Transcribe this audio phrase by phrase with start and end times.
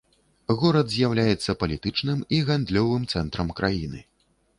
[0.59, 4.01] Горад з'яўляецца палітычным і гандлёвым цэнтрам краіны.